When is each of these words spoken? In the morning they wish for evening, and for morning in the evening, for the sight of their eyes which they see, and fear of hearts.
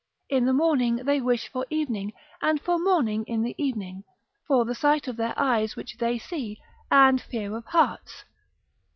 In 0.29 0.45
the 0.45 0.51
morning 0.53 0.95
they 0.95 1.21
wish 1.21 1.47
for 1.47 1.63
evening, 1.69 2.11
and 2.41 2.59
for 2.59 2.79
morning 2.79 3.23
in 3.27 3.43
the 3.43 3.53
evening, 3.63 4.03
for 4.47 4.65
the 4.65 4.73
sight 4.73 5.07
of 5.07 5.15
their 5.15 5.35
eyes 5.37 5.75
which 5.75 5.95
they 5.97 6.17
see, 6.17 6.57
and 6.89 7.21
fear 7.21 7.55
of 7.55 7.65
hearts. 7.65 8.23